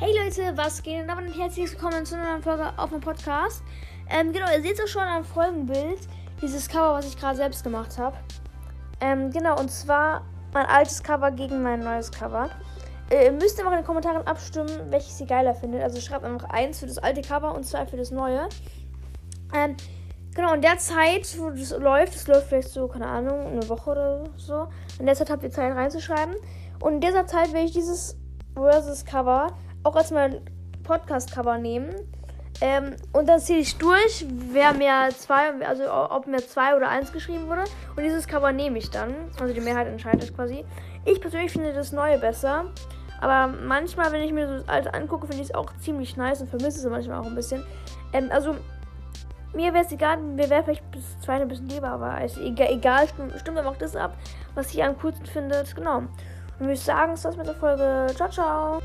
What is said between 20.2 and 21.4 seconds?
genau, in der Zeit,